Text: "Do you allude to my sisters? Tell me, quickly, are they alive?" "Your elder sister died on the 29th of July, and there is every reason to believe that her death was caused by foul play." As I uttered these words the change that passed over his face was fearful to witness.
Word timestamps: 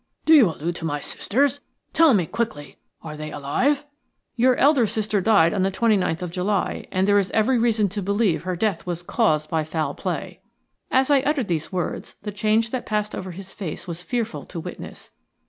"Do 0.25 0.33
you 0.33 0.49
allude 0.49 0.73
to 0.77 0.85
my 0.85 0.99
sisters? 0.99 1.59
Tell 1.93 2.15
me, 2.15 2.25
quickly, 2.25 2.77
are 3.03 3.15
they 3.15 3.29
alive?" 3.31 3.85
"Your 4.35 4.55
elder 4.55 4.87
sister 4.87 5.21
died 5.21 5.53
on 5.53 5.61
the 5.61 5.69
29th 5.69 6.23
of 6.23 6.31
July, 6.31 6.87
and 6.91 7.07
there 7.07 7.19
is 7.19 7.29
every 7.35 7.59
reason 7.59 7.87
to 7.89 8.01
believe 8.01 8.39
that 8.39 8.45
her 8.45 8.55
death 8.55 8.87
was 8.87 9.03
caused 9.03 9.51
by 9.51 9.63
foul 9.63 9.93
play." 9.93 10.41
As 10.89 11.11
I 11.11 11.19
uttered 11.19 11.49
these 11.49 11.71
words 11.71 12.15
the 12.23 12.31
change 12.31 12.71
that 12.71 12.87
passed 12.87 13.13
over 13.13 13.29
his 13.29 13.53
face 13.53 13.85
was 13.87 14.01
fearful 14.01 14.43
to 14.45 14.59
witness. 14.59 15.11